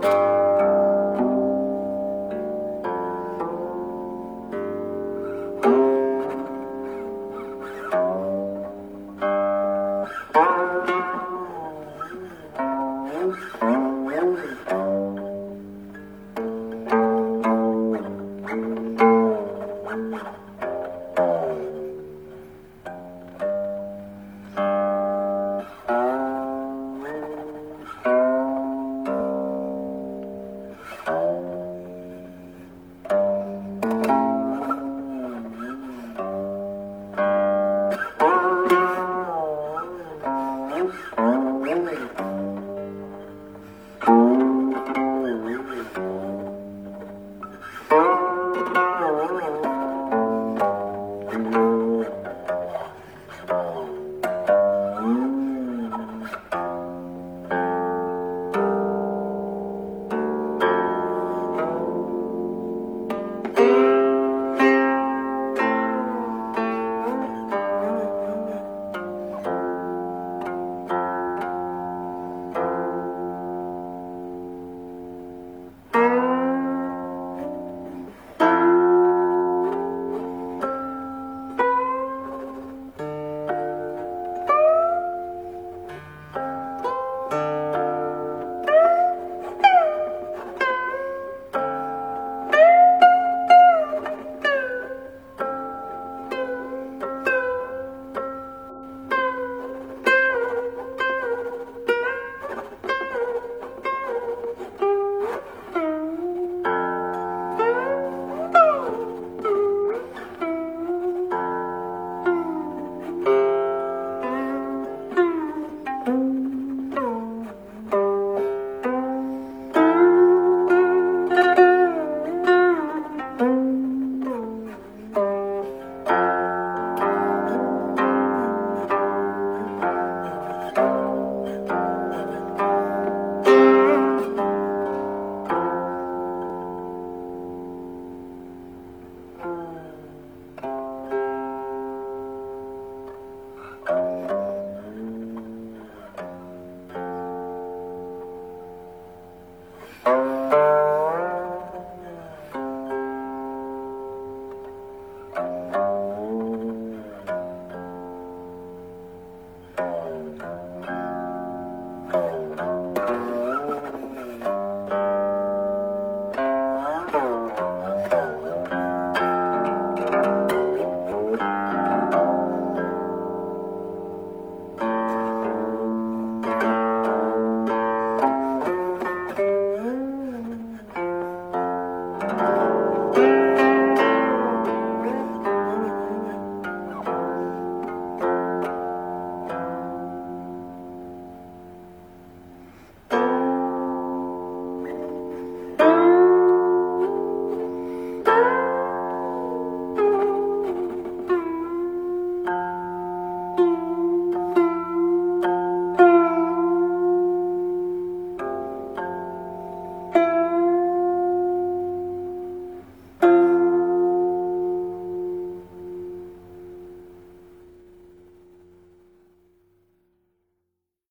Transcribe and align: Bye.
Bye. 0.00 0.37